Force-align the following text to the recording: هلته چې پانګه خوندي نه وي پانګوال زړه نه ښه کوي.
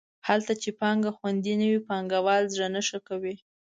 هلته 0.27 0.53
چې 0.61 0.69
پانګه 0.79 1.11
خوندي 1.17 1.53
نه 1.59 1.67
وي 1.71 1.79
پانګوال 1.89 2.43
زړه 2.53 2.67
نه 2.75 2.81
ښه 2.87 2.99
کوي. 3.07 3.35